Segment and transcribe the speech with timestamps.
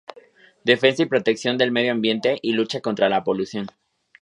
[0.63, 3.67] Defensa y protección del medio ambiente y lucha contra la polución.